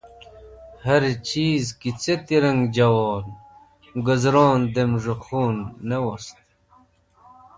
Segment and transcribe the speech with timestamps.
[0.85, 3.25] Harchizi ki ce, ti rang jawon
[4.05, 6.35] guzaron dem z̃hũ khun ne wost.